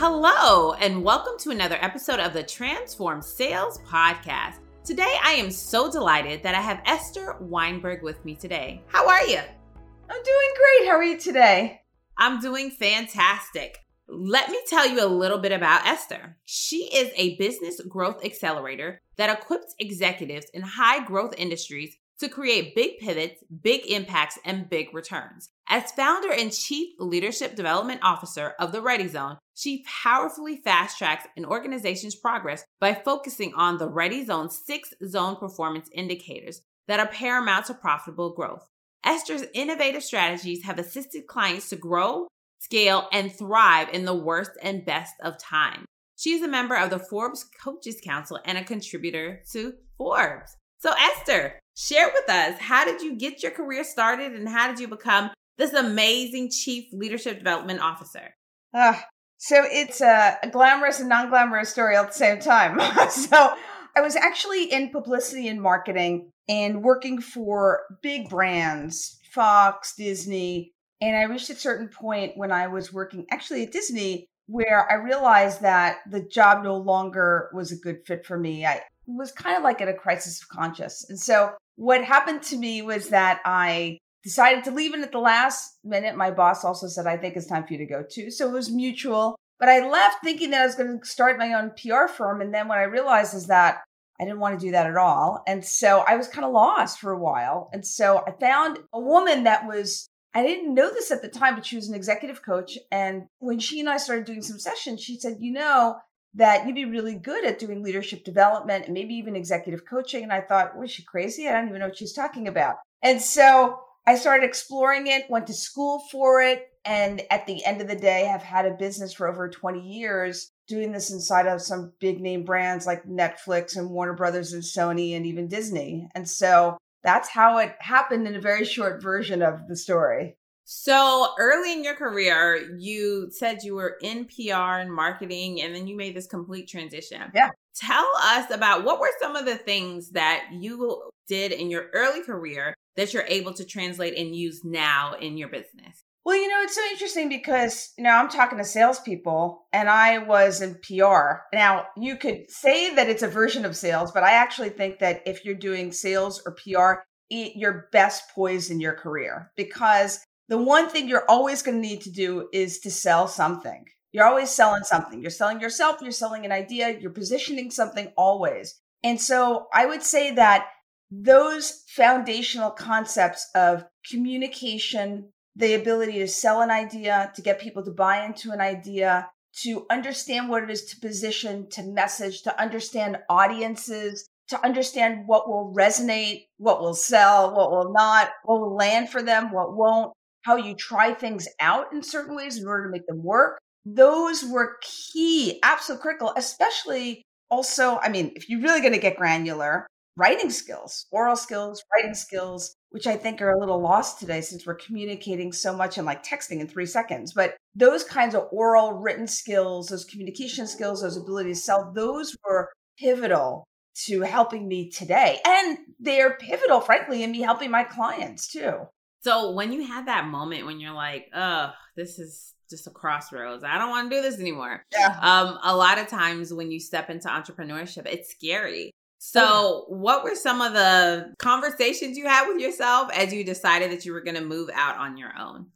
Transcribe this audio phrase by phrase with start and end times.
[0.00, 4.60] Hello, and welcome to another episode of the Transformed Sales Podcast.
[4.84, 8.80] Today, I am so delighted that I have Esther Weinberg with me today.
[8.86, 9.38] How are you?
[9.38, 10.88] I'm doing great.
[10.88, 11.80] How are you today?
[12.16, 13.76] I'm doing fantastic.
[14.06, 16.36] Let me tell you a little bit about Esther.
[16.44, 22.74] She is a business growth accelerator that equips executives in high growth industries to create
[22.74, 25.50] big pivots, big impacts, and big returns.
[25.68, 31.26] As founder and chief leadership development officer of the Ready Zone, she powerfully fast tracks
[31.36, 37.06] an organization's progress by focusing on the Ready Zone's six zone performance indicators that are
[37.06, 38.68] paramount to profitable growth.
[39.04, 42.26] Esther's innovative strategies have assisted clients to grow,
[42.58, 45.84] scale, and thrive in the worst and best of times.
[46.16, 50.56] She is a member of the Forbes Coaches Council and a contributor to Forbes.
[50.80, 54.78] So, Esther, share with us how did you get your career started and how did
[54.78, 58.34] you become this amazing chief leadership development officer?
[58.72, 58.94] Uh,
[59.38, 62.78] so, it's a, a glamorous and non glamorous story at the same time.
[63.10, 63.54] so,
[63.96, 70.72] I was actually in publicity and marketing and working for big brands, Fox, Disney.
[71.00, 74.94] And I reached a certain point when I was working actually at Disney where I
[74.94, 78.64] realized that the job no longer was a good fit for me.
[78.64, 78.80] I
[79.16, 81.06] was kind of like at a crisis of conscience.
[81.08, 85.18] And so what happened to me was that I decided to leave and at the
[85.18, 88.30] last minute my boss also said I think it's time for you to go too.
[88.30, 89.36] So it was mutual.
[89.58, 92.54] But I left thinking that I was going to start my own PR firm and
[92.54, 93.80] then what I realized is that
[94.20, 95.42] I didn't want to do that at all.
[95.46, 97.70] And so I was kind of lost for a while.
[97.72, 101.54] And so I found a woman that was I didn't know this at the time,
[101.54, 102.78] but she was an executive coach.
[102.92, 105.96] And when she and I started doing some sessions, she said, You know,
[106.38, 110.22] that you'd be really good at doing leadership development and maybe even executive coaching.
[110.22, 111.48] And I thought, was she crazy?
[111.48, 112.76] I don't even know what she's talking about.
[113.02, 117.80] And so I started exploring it, went to school for it, and at the end
[117.80, 121.60] of the day, have had a business for over 20 years doing this inside of
[121.60, 126.08] some big name brands like Netflix and Warner Brothers and Sony and even Disney.
[126.14, 130.36] And so that's how it happened in a very short version of the story.
[130.70, 135.86] So early in your career, you said you were in PR and marketing, and then
[135.86, 137.22] you made this complete transition.
[137.34, 137.48] Yeah.
[137.74, 142.22] Tell us about what were some of the things that you did in your early
[142.22, 146.04] career that you're able to translate and use now in your business.
[146.26, 150.18] Well, you know, it's so interesting because, you know, I'm talking to salespeople and I
[150.18, 151.44] was in PR.
[151.54, 155.22] Now, you could say that it's a version of sales, but I actually think that
[155.24, 160.88] if you're doing sales or PR, you're best poise in your career because the one
[160.88, 163.84] thing you're always going to need to do is to sell something.
[164.12, 165.20] You're always selling something.
[165.20, 168.80] You're selling yourself, you're selling an idea, you're positioning something always.
[169.04, 170.66] And so I would say that
[171.10, 177.90] those foundational concepts of communication, the ability to sell an idea, to get people to
[177.90, 179.28] buy into an idea,
[179.62, 185.48] to understand what it is to position, to message, to understand audiences, to understand what
[185.48, 190.12] will resonate, what will sell, what will not, what will land for them, what won't
[190.48, 193.58] how you try things out in certain ways in order to make them work.
[193.84, 199.18] Those were key, absolute critical, especially also, I mean, if you're really going to get
[199.18, 199.86] granular,
[200.16, 204.66] writing skills, oral skills, writing skills, which I think are a little lost today since
[204.66, 207.34] we're communicating so much in like texting in three seconds.
[207.34, 212.34] But those kinds of oral written skills, those communication skills, those ability to sell, those
[212.42, 213.64] were pivotal
[214.06, 215.40] to helping me today.
[215.46, 218.86] And they're pivotal, frankly, in me helping my clients too.
[219.28, 223.62] So when you have that moment when you're like, oh, this is just a crossroads.
[223.62, 224.86] I don't want to do this anymore.
[224.90, 225.18] Yeah.
[225.20, 228.90] Um, a lot of times when you step into entrepreneurship, it's scary.
[229.18, 233.90] So, oh, what were some of the conversations you had with yourself as you decided
[233.90, 235.66] that you were going to move out on your own?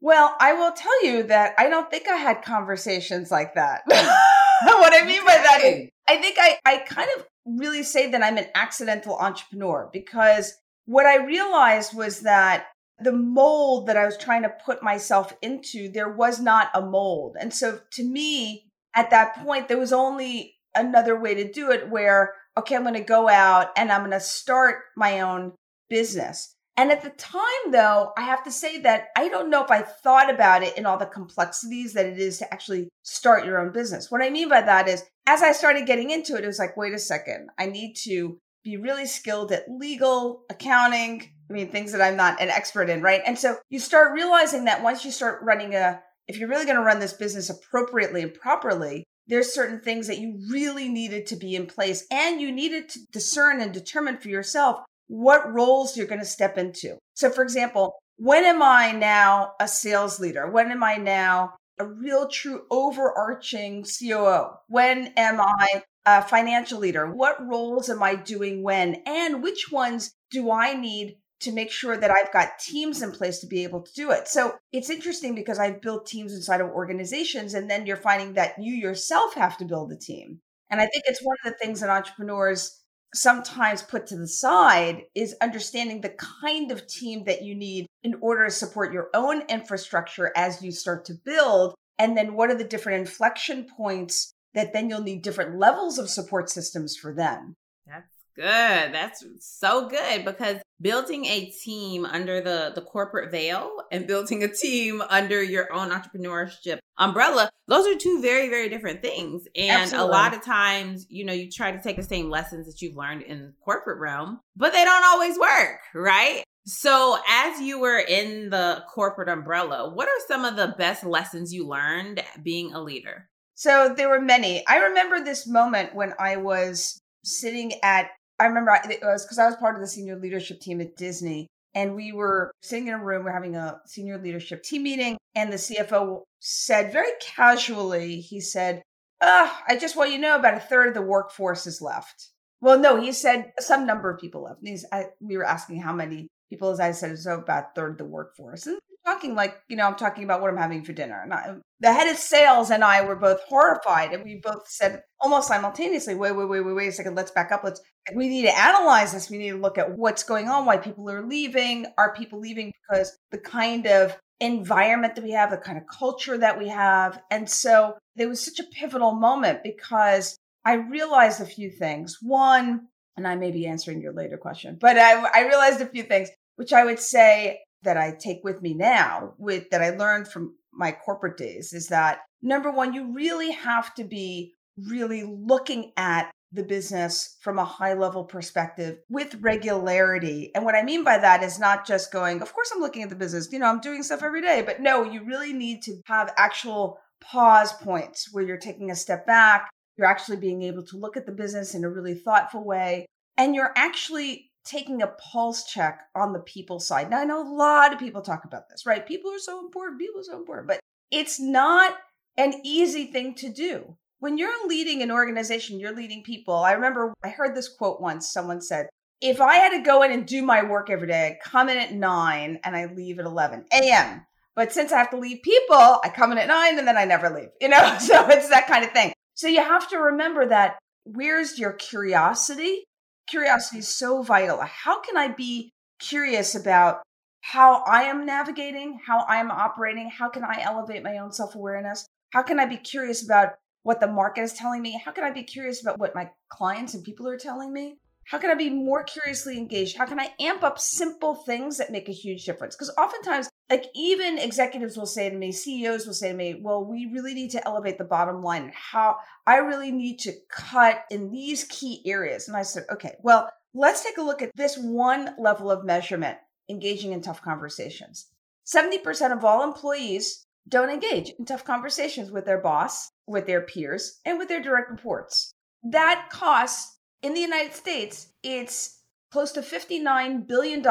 [0.00, 3.82] Well, I will tell you that I don't think I had conversations like that.
[3.86, 8.22] what I mean by that is, I think I, I kind of really say that
[8.24, 10.54] I'm an accidental entrepreneur because
[10.86, 12.66] what I realized was that
[12.98, 17.36] the mold that I was trying to put myself into, there was not a mold.
[17.38, 21.90] And so to me, at that point, there was only another way to do it
[21.90, 25.52] where, okay, I'm going to go out and I'm going to start my own
[25.90, 26.54] business.
[26.78, 29.80] And at the time, though, I have to say that I don't know if I
[29.82, 33.72] thought about it in all the complexities that it is to actually start your own
[33.72, 34.10] business.
[34.10, 36.76] What I mean by that is, as I started getting into it, it was like,
[36.76, 41.92] wait a second, I need to be really skilled at legal, accounting, I mean, things
[41.92, 43.22] that I'm not an expert in, right?
[43.24, 46.76] And so you start realizing that once you start running a, if you're really going
[46.76, 51.36] to run this business appropriately and properly, there's certain things that you really needed to
[51.36, 56.06] be in place and you needed to discern and determine for yourself what roles you're
[56.06, 56.98] going to step into.
[57.14, 60.50] So, for example, when am I now a sales leader?
[60.50, 64.50] When am I now a real true overarching COO?
[64.68, 67.12] When am I a financial leader?
[67.12, 69.02] What roles am I doing when?
[69.06, 73.40] And which ones do I need to make sure that I've got teams in place
[73.40, 74.28] to be able to do it.
[74.28, 78.54] So it's interesting because I've built teams inside of organizations, and then you're finding that
[78.58, 80.40] you yourself have to build a team.
[80.70, 82.82] And I think it's one of the things that entrepreneurs
[83.14, 88.14] sometimes put to the side is understanding the kind of team that you need in
[88.20, 91.74] order to support your own infrastructure as you start to build.
[91.98, 96.10] And then what are the different inflection points that then you'll need different levels of
[96.10, 97.54] support systems for them?
[97.86, 98.94] That's good.
[98.94, 104.48] That's so good because building a team under the the corporate veil and building a
[104.48, 110.08] team under your own entrepreneurship umbrella those are two very very different things and Absolutely.
[110.08, 112.96] a lot of times you know you try to take the same lessons that you've
[112.96, 118.50] learned in corporate realm but they don't always work right so as you were in
[118.50, 123.28] the corporate umbrella what are some of the best lessons you learned being a leader
[123.54, 128.78] so there were many i remember this moment when i was sitting at I remember
[128.88, 131.46] it was because I was part of the senior leadership team at Disney.
[131.74, 135.18] And we were sitting in a room, we're having a senior leadership team meeting.
[135.34, 138.82] And the CFO said very casually, he said,
[139.20, 142.30] oh, I just want you to know about a third of the workforce is left.
[142.62, 144.62] Well, no, he said some number of people left.
[144.64, 147.92] And I, we were asking how many people, as I said, it's about a third
[147.92, 148.66] of the workforce.
[148.66, 151.20] And talking like, you know, I'm talking about what I'm having for dinner.
[151.22, 154.12] And I, the head of sales and I were both horrified.
[154.12, 157.52] And we both said almost simultaneously, wait, wait, wait, wait, wait a second, let's back
[157.52, 157.62] up.
[157.62, 157.80] Let's,
[158.14, 159.30] we need to analyze this.
[159.30, 161.86] We need to look at what's going on, why people are leaving.
[161.96, 166.36] Are people leaving because the kind of environment that we have, the kind of culture
[166.38, 167.22] that we have?
[167.30, 172.18] And so there was such a pivotal moment because I realized a few things.
[172.20, 176.02] One, and I may be answering your later question, but I, I realized a few
[176.02, 180.28] things, which I would say that I take with me now, with that I learned
[180.28, 185.92] from my corporate days, is that number one, you really have to be really looking
[185.96, 190.50] at the business from a high level perspective with regularity.
[190.54, 193.10] And what I mean by that is not just going, of course, I'm looking at
[193.10, 196.00] the business, you know, I'm doing stuff every day, but no, you really need to
[196.06, 199.68] have actual pause points where you're taking a step back.
[199.96, 203.06] You're actually being able to look at the business in a really thoughtful way.
[203.36, 207.10] And you're actually taking a pulse check on the people side.
[207.10, 209.06] Now, I know a lot of people talk about this, right?
[209.06, 210.80] People are so important, people are so important, but
[211.10, 211.96] it's not
[212.36, 213.96] an easy thing to do.
[214.18, 216.54] When you're leading an organization, you're leading people.
[216.54, 218.30] I remember I heard this quote once.
[218.30, 218.88] Someone said,
[219.20, 221.78] if I had to go in and do my work every day, I come in
[221.78, 224.26] at nine and I leave at 11 a.m.
[224.54, 227.04] But since I have to leave people, I come in at nine and then I
[227.04, 227.98] never leave, you know?
[227.98, 229.12] So it's that kind of thing.
[229.34, 232.84] So you have to remember that where's your curiosity
[233.26, 234.60] curiosity is so vital.
[234.60, 237.02] How can I be curious about
[237.40, 240.10] how I am navigating, how I am operating?
[240.10, 242.06] How can I elevate my own self awareness?
[242.30, 245.00] How can I be curious about what the market is telling me?
[245.04, 247.98] How can I be curious about what my clients and people are telling me?
[248.26, 249.96] How can I be more curiously engaged?
[249.96, 252.74] How can I amp up simple things that make a huge difference?
[252.74, 256.84] Because oftentimes, like even executives will say to me, CEOs will say to me, well,
[256.84, 261.30] we really need to elevate the bottom line how I really need to cut in
[261.30, 262.48] these key areas.
[262.48, 266.38] And I said, okay, well, let's take a look at this one level of measurement
[266.68, 268.26] engaging in tough conversations.
[268.66, 274.20] 70% of all employees don't engage in tough conversations with their boss, with their peers,
[274.24, 275.52] and with their direct reports.
[275.84, 276.95] That costs
[277.26, 279.00] in the United States, it's
[279.32, 280.84] close to $59 billion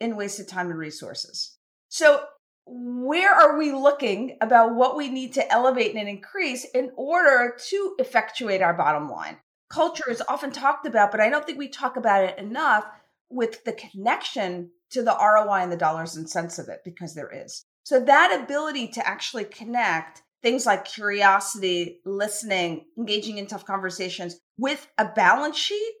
[0.00, 1.58] in wasted time and resources.
[1.90, 2.24] So,
[2.64, 7.94] where are we looking about what we need to elevate and increase in order to
[7.98, 9.36] effectuate our bottom line?
[9.68, 12.86] Culture is often talked about, but I don't think we talk about it enough
[13.28, 17.30] with the connection to the ROI and the dollars and cents of it, because there
[17.30, 17.66] is.
[17.84, 24.86] So, that ability to actually connect things like curiosity, listening, engaging in tough conversations with
[24.98, 25.92] a balance sheet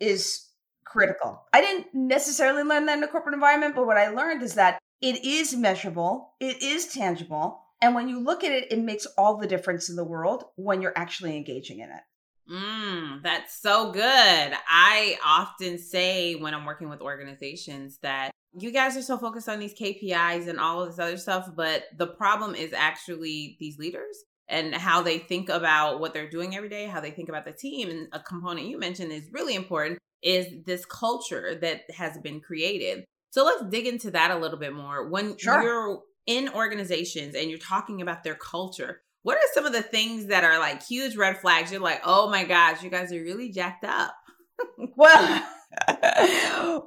[0.00, 0.48] is
[0.84, 1.42] critical.
[1.52, 4.78] I didn't necessarily learn that in a corporate environment, but what I learned is that
[5.00, 7.62] it is measurable, it is tangible.
[7.80, 10.82] And when you look at it, it makes all the difference in the world when
[10.82, 12.00] you're actually engaging in it.
[12.50, 14.02] Mm, that's so good.
[14.02, 19.58] I often say when I'm working with organizations that you guys are so focused on
[19.58, 24.24] these KPIs and all of this other stuff, but the problem is actually these leaders
[24.48, 27.52] and how they think about what they're doing every day, how they think about the
[27.52, 27.90] team.
[27.90, 33.04] And a component you mentioned is really important is this culture that has been created.
[33.30, 35.08] So let's dig into that a little bit more.
[35.08, 35.62] When sure.
[35.62, 40.26] you're in organizations and you're talking about their culture, what are some of the things
[40.26, 41.70] that are like huge red flags?
[41.70, 44.14] You're like, oh my gosh, you guys are really jacked up.
[44.96, 45.44] well,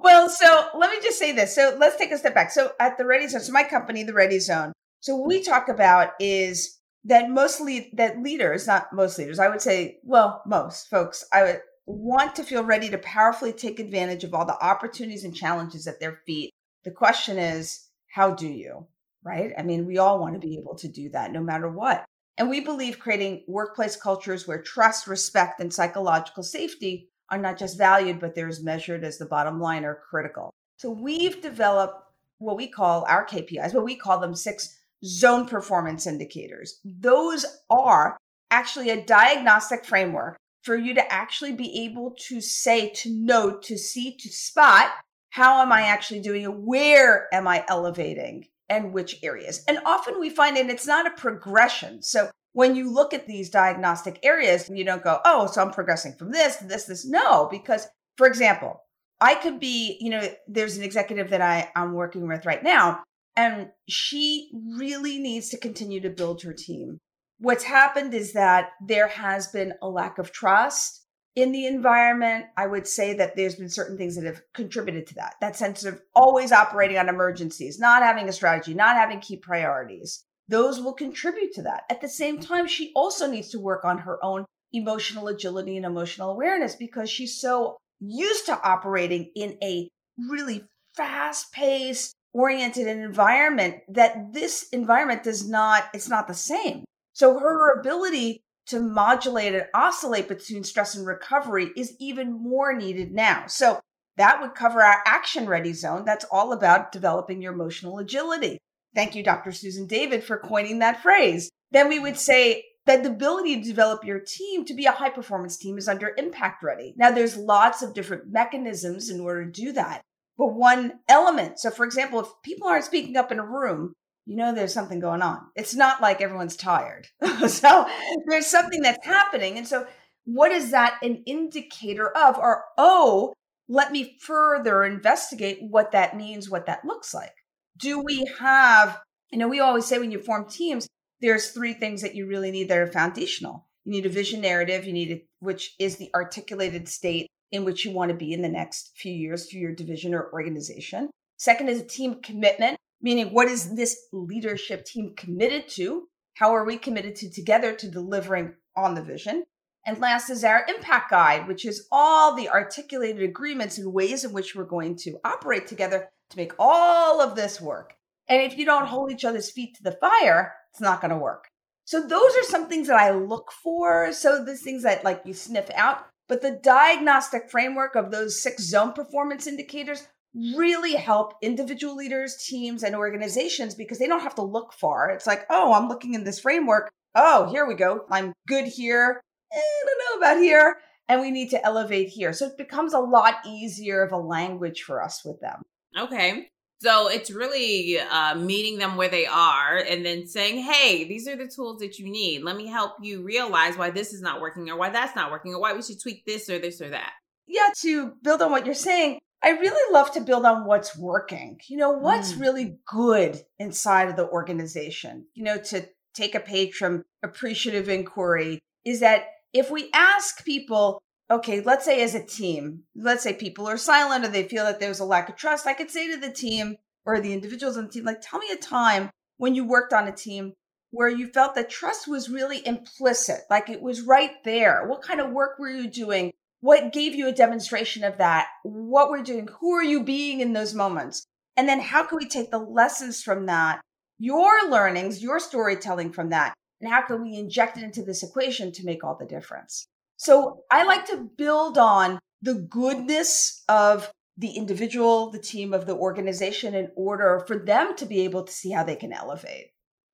[0.02, 1.56] well, so let me just say this.
[1.56, 2.52] So let's take a step back.
[2.52, 5.70] So at the Ready Zone, so my company, the Ready Zone, So what we talk
[5.70, 11.26] about is that mostly that leaders, not most leaders, I would say, well, most folks,
[11.34, 15.36] I would want to feel ready to powerfully take advantage of all the opportunities and
[15.36, 16.52] challenges at their feet.
[16.84, 18.88] The question is, how do you?
[19.24, 19.52] Right?
[19.58, 22.06] I mean, we all want to be able to do that no matter what.
[22.42, 27.78] And we believe creating workplace cultures where trust, respect, and psychological safety are not just
[27.78, 30.50] valued, but they're as measured as the bottom line are critical.
[30.78, 32.04] So we've developed
[32.40, 36.80] what we call our KPIs, what we call them six zone performance indicators.
[36.84, 38.18] Those are
[38.50, 43.78] actually a diagnostic framework for you to actually be able to say, to know, to
[43.78, 44.90] see, to spot
[45.30, 46.54] how am I actually doing it?
[46.58, 49.64] Where am I elevating and which areas?
[49.68, 52.02] And often we find that it's not a progression.
[52.02, 56.14] So when you look at these diagnostic areas, you don't go, oh, so I'm progressing
[56.18, 57.06] from this this, this.
[57.06, 57.88] No, because
[58.18, 58.82] for example,
[59.20, 63.04] I could be, you know, there's an executive that I, I'm working with right now,
[63.36, 66.98] and she really needs to continue to build her team.
[67.40, 71.01] What's happened is that there has been a lack of trust
[71.36, 72.46] in the environment.
[72.58, 75.36] I would say that there's been certain things that have contributed to that.
[75.42, 80.24] That sense of always operating on emergencies, not having a strategy, not having key priorities.
[80.48, 81.84] Those will contribute to that.
[81.90, 85.86] At the same time, she also needs to work on her own emotional agility and
[85.86, 89.90] emotional awareness because she's so used to operating in a
[90.30, 90.64] really
[90.96, 96.84] fast paced, oriented environment that this environment does not, it's not the same.
[97.14, 103.12] So her ability to modulate and oscillate between stress and recovery is even more needed
[103.12, 103.46] now.
[103.48, 103.80] So
[104.18, 106.06] that would cover our action ready zone.
[106.06, 108.58] That's all about developing your emotional agility.
[108.94, 109.52] Thank you, Dr.
[109.52, 111.50] Susan David, for coining that phrase.
[111.72, 115.10] Then we would say that the ability to develop your team to be a high
[115.10, 116.94] performance team is under impact ready.
[116.98, 120.02] Now, there's lots of different mechanisms in order to do that.
[120.38, 123.94] But one element, so for example, if people aren't speaking up in a room,
[124.26, 125.40] you know there's something going on.
[125.56, 127.08] It's not like everyone's tired.
[127.48, 127.88] so
[128.28, 129.58] there's something that's happening.
[129.58, 129.88] And so,
[130.26, 132.38] what is that an indicator of?
[132.38, 133.34] Or, oh,
[133.68, 137.34] let me further investigate what that means, what that looks like.
[137.78, 139.00] Do we have,
[139.32, 140.88] you know, we always say when you form teams,
[141.22, 143.68] there's three things that you really need that are foundational.
[143.86, 147.84] You need a vision narrative, you need it, which is the articulated state in which
[147.84, 151.10] you want to be in the next few years through your division or organization.
[151.38, 156.08] Second is a team commitment, meaning what is this leadership team committed to?
[156.36, 159.44] How are we committed to together to delivering on the vision?
[159.86, 164.32] And last is our impact guide, which is all the articulated agreements and ways in
[164.32, 167.96] which we're going to operate together to make all of this work.
[168.28, 171.18] And if you don't hold each other's feet to the fire, it's not going to
[171.18, 171.48] work.
[171.86, 174.14] So those are some things that I look for.
[174.14, 178.64] So these things that like you sniff out, but the diagnostic framework of those six
[178.64, 184.42] zone performance indicators really help individual leaders, teams, and organizations because they don't have to
[184.42, 185.10] look far.
[185.10, 186.92] It's like, oh, I'm looking in this framework.
[187.16, 188.06] Oh, here we go.
[188.10, 189.22] I'm good here.
[189.54, 190.78] Eh, I don't know about here.
[191.10, 192.32] And we need to elevate here.
[192.32, 195.62] So it becomes a lot easier of a language for us with them.
[195.98, 196.48] Okay.
[196.82, 201.36] So it's really uh, meeting them where they are and then saying, hey, these are
[201.36, 202.44] the tools that you need.
[202.44, 205.54] Let me help you realize why this is not working or why that's not working
[205.54, 207.12] or why we should tweak this or this or that.
[207.46, 211.60] Yeah, to build on what you're saying, I really love to build on what's working.
[211.68, 212.42] You know, what's mm.
[212.42, 215.26] really good inside of the organization.
[215.34, 221.02] You know, to take a page from appreciative inquiry is that if we ask people,
[221.30, 224.80] okay, let's say as a team, let's say people are silent or they feel that
[224.80, 227.86] there's a lack of trust, I could say to the team or the individuals on
[227.86, 230.54] the team, like, tell me a time when you worked on a team
[230.92, 234.86] where you felt that trust was really implicit, like it was right there.
[234.88, 236.32] What kind of work were you doing?
[236.62, 238.48] What gave you a demonstration of that?
[238.64, 239.50] What were doing?
[239.60, 241.26] Who are you being in those moments?
[241.58, 243.82] And then how can we take the lessons from that,
[244.20, 248.72] your learnings, your storytelling from that, and how can we inject it into this equation
[248.74, 249.88] to make all the difference?
[250.18, 255.96] So I like to build on the goodness of the individual, the team of the
[255.96, 259.72] organization in order for them to be able to see how they can elevate.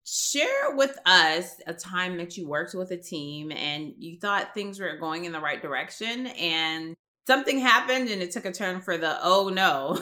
[0.10, 4.80] Share with us a time that you worked with a team and you thought things
[4.80, 6.96] were going in the right direction and
[7.28, 10.00] something happened and it took a turn for the oh no.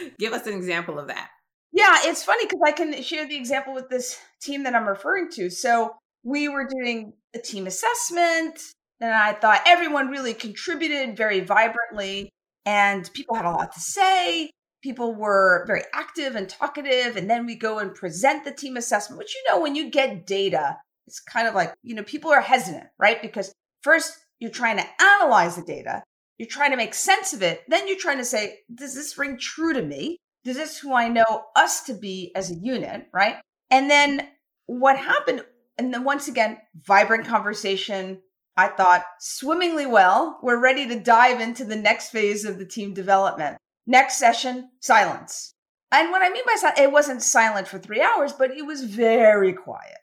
[0.18, 1.30] Give us an example of that.
[1.72, 5.30] Yeah, it's funny because I can share the example with this team that I'm referring
[5.32, 5.48] to.
[5.50, 8.58] So we were doing a team assessment
[9.00, 12.30] and I thought everyone really contributed very vibrantly,
[12.64, 14.50] and people had a lot to say.
[14.86, 17.16] People were very active and talkative.
[17.16, 20.26] And then we go and present the team assessment, which, you know, when you get
[20.28, 20.76] data,
[21.08, 23.20] it's kind of like, you know, people are hesitant, right?
[23.20, 23.52] Because
[23.82, 26.04] first you're trying to analyze the data,
[26.38, 27.62] you're trying to make sense of it.
[27.66, 30.18] Then you're trying to say, does this ring true to me?
[30.44, 33.36] Does this who I know us to be as a unit, right?
[33.72, 34.28] And then
[34.66, 35.44] what happened,
[35.78, 38.20] and then once again, vibrant conversation.
[38.56, 40.38] I thought swimmingly well.
[40.42, 43.58] We're ready to dive into the next phase of the team development.
[43.86, 45.52] Next session, silence.
[45.92, 48.84] And what I mean by silent, it wasn't silent for three hours, but it was
[48.84, 49.98] very quiet.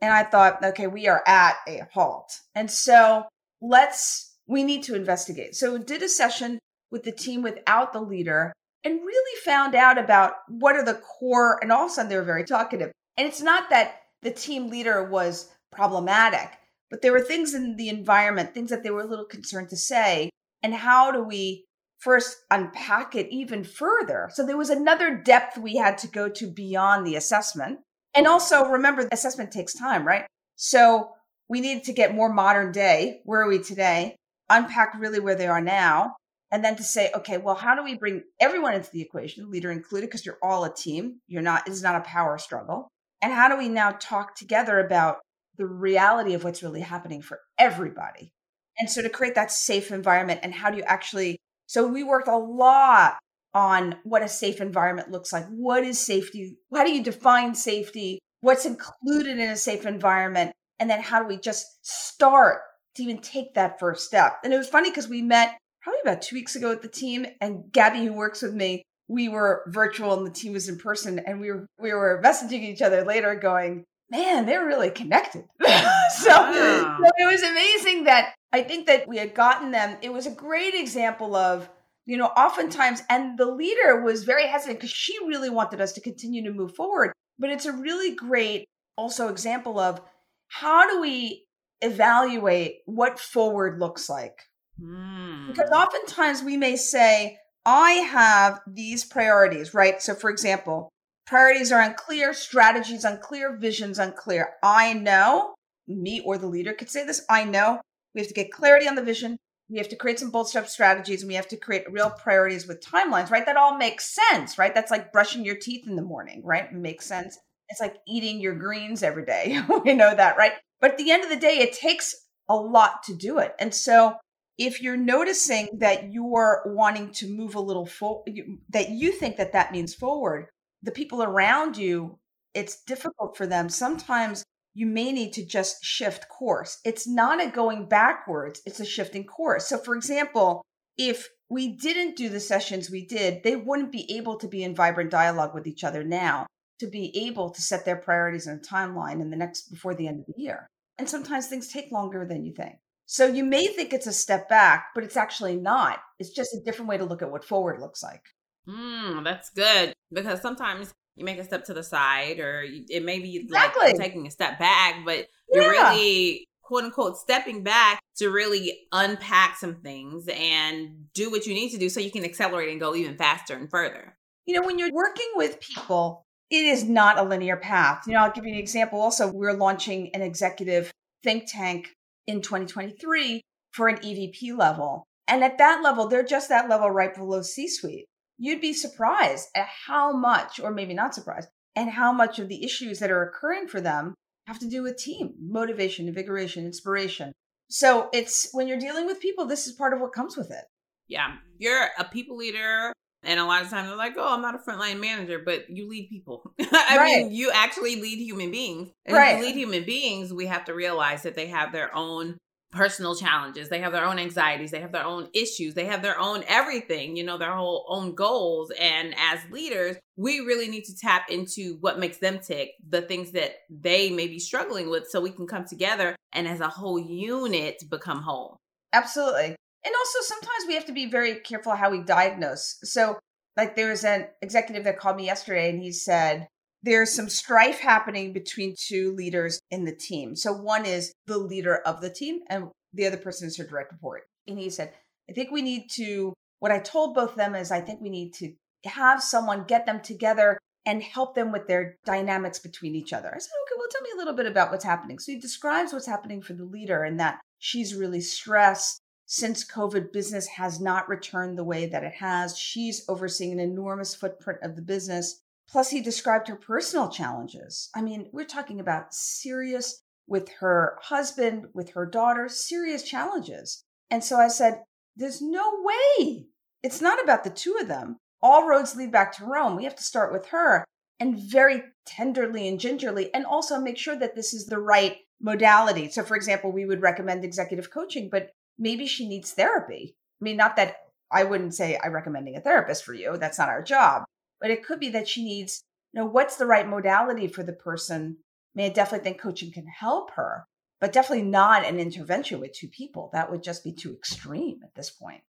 [0.00, 2.40] And I thought, okay, we are at a halt.
[2.54, 3.24] And so
[3.60, 5.54] let's, we need to investigate.
[5.56, 6.58] So did a session
[6.90, 8.52] with the team without the leader
[8.84, 12.16] and really found out about what are the core, and all of a sudden they
[12.16, 12.92] were very talkative.
[13.16, 16.50] And it's not that the team leader was problematic,
[16.90, 19.76] but there were things in the environment, things that they were a little concerned to
[19.76, 20.30] say.
[20.62, 21.64] And how do we
[21.98, 24.30] first unpack it even further?
[24.32, 27.80] So there was another depth we had to go to beyond the assessment.
[28.14, 30.26] And also remember, assessment takes time, right?
[30.56, 31.10] So
[31.48, 33.20] we needed to get more modern day.
[33.24, 34.16] Where are we today?
[34.50, 36.16] Unpack really where they are now.
[36.50, 39.70] And then to say, okay, well, how do we bring everyone into the equation, leader
[39.70, 41.20] included, because you're all a team.
[41.26, 42.88] You're not, it's not a power struggle.
[43.20, 45.18] And how do we now talk together about
[45.58, 48.32] the reality of what's really happening for everybody?
[48.78, 51.36] And so to create that safe environment and how do you actually,
[51.68, 53.18] so we worked a lot
[53.54, 55.46] on what a safe environment looks like.
[55.48, 56.56] What is safety?
[56.74, 58.18] How do you define safety?
[58.40, 60.52] What's included in a safe environment?
[60.80, 62.60] And then how do we just start
[62.96, 64.38] to even take that first step?
[64.42, 67.26] And it was funny because we met probably about two weeks ago with the team,
[67.40, 71.18] and Gabby, who works with me, we were virtual and the team was in person,
[71.18, 76.28] and we were we were messaging each other later, going, "Man, they're really connected." so,
[76.28, 76.98] wow.
[77.00, 79.98] so it was amazing that I think that we had gotten them.
[80.02, 81.68] It was a great example of
[82.08, 86.00] you know, oftentimes, and the leader was very hesitant because she really wanted us to
[86.00, 87.12] continue to move forward.
[87.38, 88.64] But it's a really great
[88.96, 90.00] also example of
[90.48, 91.44] how do we
[91.82, 94.40] evaluate what forward looks like?
[94.82, 95.48] Mm.
[95.48, 97.36] Because oftentimes we may say,
[97.66, 100.00] I have these priorities, right?
[100.00, 100.88] So, for example,
[101.26, 104.54] priorities are unclear, strategies unclear, visions unclear.
[104.62, 105.52] I know,
[105.86, 107.82] me or the leader could say this, I know
[108.18, 109.38] we have to get clarity on the vision,
[109.70, 112.66] we have to create some bold step strategies and we have to create real priorities
[112.66, 113.46] with timelines, right?
[113.46, 114.74] That all makes sense, right?
[114.74, 116.72] That's like brushing your teeth in the morning, right?
[116.72, 117.38] Makes sense.
[117.68, 119.60] It's like eating your greens every day.
[119.84, 120.52] we know that, right?
[120.80, 122.14] But at the end of the day, it takes
[122.48, 123.54] a lot to do it.
[123.60, 124.16] And so
[124.56, 128.32] if you're noticing that you're wanting to move a little forward,
[128.70, 130.48] that you think that that means forward,
[130.82, 132.18] the people around you,
[132.54, 133.68] it's difficult for them.
[133.68, 134.42] Sometimes
[134.78, 136.78] you may need to just shift course.
[136.84, 139.66] It's not a going backwards, it's a shifting course.
[139.66, 140.62] So, for example,
[140.96, 144.76] if we didn't do the sessions we did, they wouldn't be able to be in
[144.76, 146.46] vibrant dialogue with each other now
[146.78, 150.06] to be able to set their priorities and a timeline in the next before the
[150.06, 150.68] end of the year.
[150.96, 152.76] And sometimes things take longer than you think.
[153.04, 155.98] So you may think it's a step back, but it's actually not.
[156.20, 158.22] It's just a different way to look at what forward looks like.
[158.68, 163.18] Mm, that's good because sometimes you make a step to the side or it may
[163.18, 163.88] be exactly.
[163.88, 165.62] like taking a step back, but yeah.
[165.62, 171.54] you're really quote unquote stepping back to really unpack some things and do what you
[171.54, 174.16] need to do so you can accelerate and go even faster and further.
[174.46, 178.04] You know, when you're working with people, it is not a linear path.
[178.06, 179.00] You know, I'll give you an example.
[179.00, 180.90] Also, we're launching an executive
[181.22, 181.88] think tank
[182.26, 185.04] in 2023 for an EVP level.
[185.26, 188.06] And at that level, they're just that level right below C suite
[188.38, 192.64] you'd be surprised at how much, or maybe not surprised, and how much of the
[192.64, 194.14] issues that are occurring for them
[194.46, 197.32] have to do with team motivation, invigoration, inspiration.
[197.68, 200.64] So it's when you're dealing with people, this is part of what comes with it.
[201.06, 201.36] Yeah.
[201.58, 202.92] You're a people leader.
[203.24, 205.88] And a lot of times they're like, oh, I'm not a frontline manager, but you
[205.88, 206.54] lead people.
[206.60, 207.24] I right.
[207.24, 208.90] mean, you actually lead human beings.
[209.04, 209.40] And right.
[209.40, 212.38] lead human beings, we have to realize that they have their own
[212.70, 213.68] personal challenges.
[213.68, 214.70] They have their own anxieties.
[214.70, 215.74] They have their own issues.
[215.74, 218.70] They have their own everything, you know, their whole own goals.
[218.78, 223.32] And as leaders, we really need to tap into what makes them tick, the things
[223.32, 226.98] that they may be struggling with, so we can come together and as a whole
[226.98, 228.58] unit become whole.
[228.92, 229.56] Absolutely.
[229.84, 232.78] And also, sometimes we have to be very careful how we diagnose.
[232.82, 233.18] So,
[233.56, 236.48] like, there was an executive that called me yesterday and he said,
[236.82, 240.36] there's some strife happening between two leaders in the team.
[240.36, 243.92] So one is the leader of the team, and the other person is her direct
[243.92, 244.22] report.
[244.46, 244.92] And he said,
[245.28, 248.10] I think we need to, what I told both of them is, I think we
[248.10, 248.52] need to
[248.84, 253.28] have someone get them together and help them with their dynamics between each other.
[253.28, 255.18] I said, okay, well, tell me a little bit about what's happening.
[255.18, 260.12] So he describes what's happening for the leader and that she's really stressed since COVID
[260.12, 262.56] business has not returned the way that it has.
[262.56, 265.42] She's overseeing an enormous footprint of the business.
[265.70, 267.90] Plus, he described her personal challenges.
[267.94, 273.82] I mean, we're talking about serious, with her husband, with her daughter, serious challenges.
[274.10, 274.82] And so I said,
[275.16, 276.46] There's no way.
[276.82, 278.16] It's not about the two of them.
[278.40, 279.76] All roads lead back to Rome.
[279.76, 280.84] We have to start with her.
[281.20, 286.08] and very tenderly and gingerly, and also make sure that this is the right modality.
[286.08, 290.14] So, for example, we would recommend executive coaching, but maybe she needs therapy.
[290.40, 290.96] I mean, not that
[291.32, 294.24] I wouldn't say I'm recommending a therapist for you, that's not our job,
[294.60, 297.72] but it could be that she needs, you know, what's the right modality for the
[297.72, 298.38] person?
[298.74, 300.66] I mean, I definitely think coaching can help her,
[301.00, 303.30] but definitely not an intervention with two people.
[303.32, 305.42] That would just be too extreme at this point.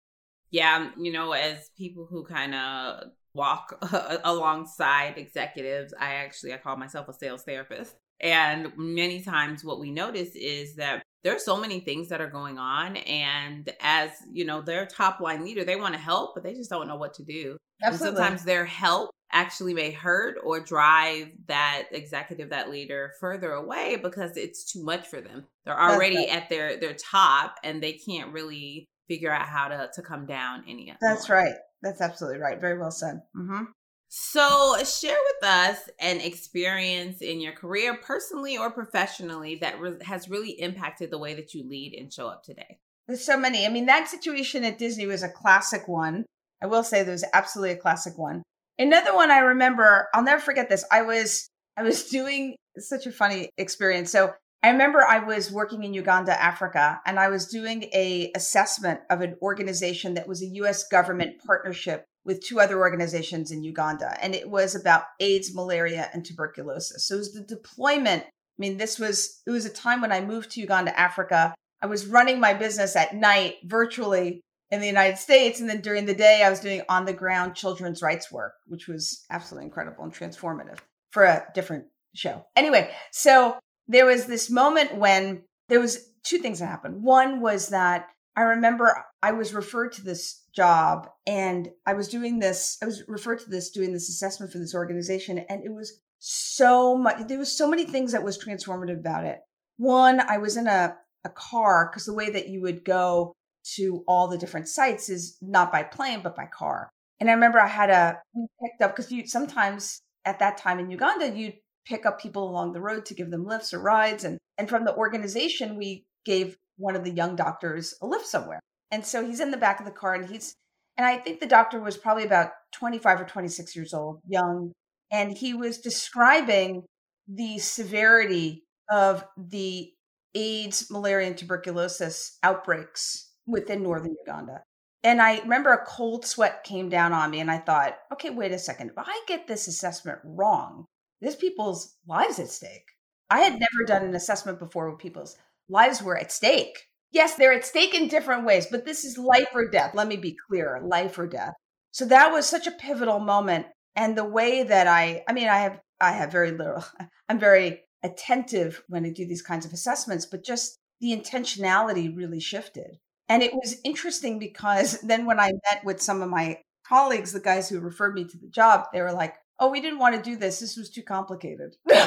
[0.51, 3.77] Yeah, um, you know, as people who kind of walk
[4.23, 7.95] alongside executives, I actually I call myself a sales therapist.
[8.19, 12.57] And many times what we notice is that there's so many things that are going
[12.57, 16.53] on and as, you know, their top line leader, they want to help, but they
[16.53, 17.57] just don't know what to do.
[17.83, 18.07] Absolutely.
[18.07, 23.97] And sometimes their help actually may hurt or drive that executive that leader further away
[24.01, 26.29] because it's too much for them they're already right.
[26.29, 30.63] at their their top and they can't really figure out how to to come down
[30.67, 31.37] any that's more.
[31.37, 33.65] right that's absolutely right very well said mm-hmm.
[34.11, 40.27] So share with us an experience in your career personally or professionally that re- has
[40.27, 42.79] really impacted the way that you lead and show up today.
[43.07, 43.67] There's so many.
[43.67, 46.25] I mean that situation at disney was a classic one.
[46.61, 48.41] I will say there was absolutely a classic one.
[48.79, 50.83] Another one i remember i'll never forget this.
[50.91, 54.11] I was i was doing such a funny experience.
[54.11, 59.01] So I remember I was working in Uganda, Africa, and I was doing a assessment
[59.09, 64.17] of an organization that was a US government partnership with two other organizations in Uganda.
[64.21, 67.07] And it was about AIDS, malaria, and tuberculosis.
[67.07, 68.23] So it was the deployment.
[68.23, 71.55] I mean, this was it was a time when I moved to Uganda, Africa.
[71.81, 75.59] I was running my business at night virtually in the United States.
[75.59, 78.87] And then during the day, I was doing on the ground children's rights work, which
[78.87, 80.79] was absolutely incredible and transformative
[81.11, 82.45] for a different show.
[82.55, 87.01] Anyway, so there was this moment when there was two things that happened.
[87.01, 92.39] One was that I remember I was referred to this job and I was doing
[92.39, 95.39] this, I was referred to this doing this assessment for this organization.
[95.49, 99.39] And it was so much, there was so many things that was transformative about it.
[99.77, 103.33] One, I was in a, a car because the way that you would go
[103.75, 106.89] to all the different sites is not by plane, but by car.
[107.19, 108.17] And I remember I had a
[108.61, 111.55] picked up because you sometimes at that time in Uganda, you'd
[111.85, 114.23] pick up people along the road to give them lifts or rides.
[114.23, 118.59] And, and from the organization, we gave one of the young doctors a lift somewhere.
[118.91, 120.55] And so he's in the back of the car and he's,
[120.97, 124.71] and I think the doctor was probably about 25 or 26 years old, young.
[125.11, 126.83] And he was describing
[127.27, 129.91] the severity of the
[130.35, 134.61] AIDS, malaria, and tuberculosis outbreaks within northern Uganda.
[135.03, 138.51] And I remember a cold sweat came down on me, and I thought, okay, wait
[138.51, 138.89] a second.
[138.89, 140.85] If I get this assessment wrong,
[141.21, 142.91] there's people's lives at stake.
[143.29, 145.37] I had never done an assessment before where people's
[145.69, 146.88] lives were at stake.
[147.11, 149.95] Yes, they're at stake in different ways, but this is life or death.
[149.95, 151.53] Let me be clear life or death.
[151.91, 153.65] So that was such a pivotal moment.
[153.95, 156.83] And the way that I, I mean, I have, I have very little,
[157.29, 162.39] I'm very attentive when I do these kinds of assessments, but just the intentionality really
[162.39, 162.99] shifted.
[163.27, 167.39] And it was interesting because then when I met with some of my colleagues, the
[167.39, 170.21] guys who referred me to the job, they were like, oh, we didn't want to
[170.21, 170.59] do this.
[170.59, 171.75] This was too complicated.
[171.89, 171.99] and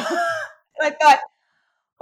[0.80, 1.20] I thought,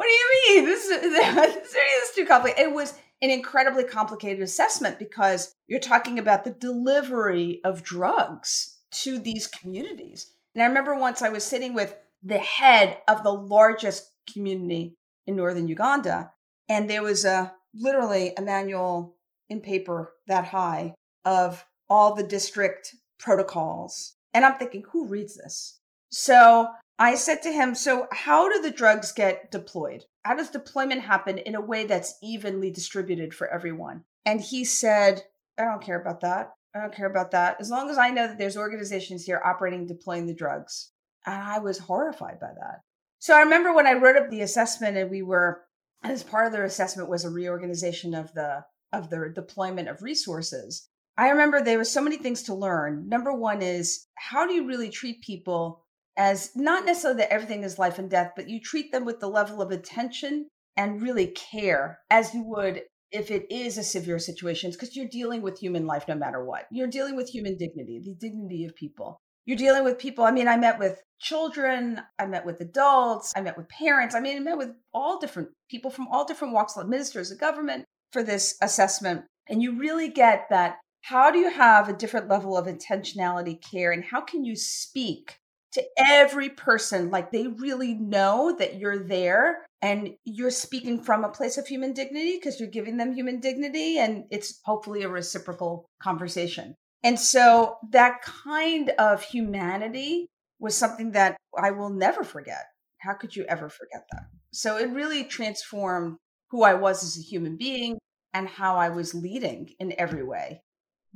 [0.01, 0.65] what do you mean?
[0.65, 1.01] This is,
[1.63, 2.71] this is too complicated.
[2.71, 9.19] It was an incredibly complicated assessment because you're talking about the delivery of drugs to
[9.19, 10.33] these communities.
[10.55, 14.95] And I remember once I was sitting with the head of the largest community
[15.27, 16.33] in northern Uganda,
[16.71, 19.17] and there was a literally a manual
[19.51, 20.95] in paper that high
[21.27, 25.81] of all the district protocols and I'm thinking, who reads this?
[26.11, 26.69] So
[27.01, 30.05] I said to him, So, how do the drugs get deployed?
[30.23, 34.05] How does deployment happen in a way that's evenly distributed for everyone?
[34.27, 35.23] And he said,
[35.59, 36.51] I don't care about that.
[36.75, 37.57] I don't care about that.
[37.59, 40.93] As long as I know that there's organizations here operating, deploying the drugs.
[41.25, 42.83] And I was horrified by that.
[43.19, 45.63] So I remember when I wrote up the assessment and we were,
[46.05, 50.89] as part of the assessment was a reorganization of the of the deployment of resources.
[51.17, 53.09] I remember there was so many things to learn.
[53.09, 55.85] Number one is how do you really treat people
[56.17, 59.29] as not necessarily that everything is life and death, but you treat them with the
[59.29, 64.71] level of attention and really care as you would if it is a severe situation,
[64.71, 66.67] because you're dealing with human life no matter what.
[66.71, 69.19] You're dealing with human dignity, the dignity of people.
[69.47, 70.25] You're dealing with people.
[70.25, 74.15] I mean, I met with children, I met with adults, I met with parents.
[74.15, 77.41] I mean, I met with all different people from all different walks, like ministers of
[77.41, 79.25] government for this assessment.
[79.49, 83.91] And you really get that how do you have a different level of intentionality care
[83.91, 85.37] and how can you speak
[85.73, 91.31] to every person like they really know that you're there and you're speaking from a
[91.31, 95.87] place of human dignity because you're giving them human dignity and it's hopefully a reciprocal
[96.03, 100.29] conversation and so that kind of humanity
[100.59, 102.67] was something that I will never forget.
[102.99, 104.25] How could you ever forget that?
[104.53, 106.19] So it really transformed
[106.51, 107.99] who I was as a human being
[108.35, 110.61] and how I was leading in every way.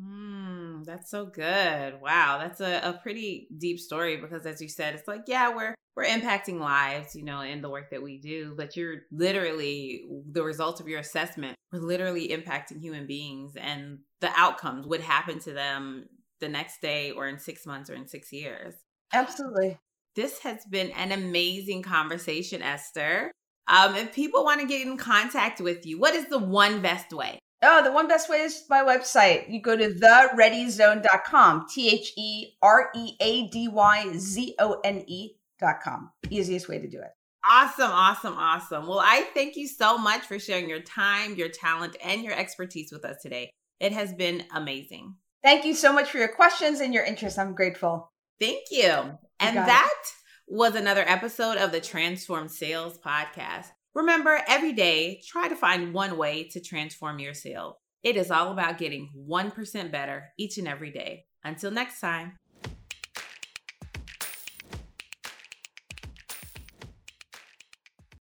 [0.01, 2.01] Mm, that's so good.
[2.01, 5.75] Wow, that's a, a pretty deep story because as you said, it's like, yeah, we're
[5.97, 10.43] we're impacting lives, you know, in the work that we do, but you're literally the
[10.43, 15.53] results of your assessment, we're literally impacting human beings and the outcomes would happen to
[15.53, 16.07] them
[16.41, 18.75] the next day or in six months or in six years.
[19.13, 19.79] Absolutely.
[20.17, 23.31] This has been an amazing conversation, Esther.
[23.69, 27.13] Um, if people want to get in contact with you, what is the one best
[27.13, 27.39] way?
[27.67, 29.51] Oh, the one best way is my website.
[29.51, 35.05] You go to thereadyzone.com, T H E R E A D Y Z O N
[35.07, 36.11] E.com.
[36.29, 37.11] Easiest way to do it.
[37.47, 38.87] Awesome, awesome, awesome.
[38.87, 42.91] Well, I thank you so much for sharing your time, your talent, and your expertise
[42.91, 43.51] with us today.
[43.81, 45.17] It has been amazing.
[45.43, 47.39] Thank you so much for your questions and your interest.
[47.39, 48.11] I'm grateful.
[48.41, 48.83] Thank you.
[48.83, 50.55] you and that it.
[50.55, 53.67] was another episode of the Transformed Sales Podcast.
[53.95, 57.79] Remember, every day, try to find one way to transform your sale.
[58.03, 61.27] It is all about getting 1% better each and every day.
[61.45, 62.37] Until next time.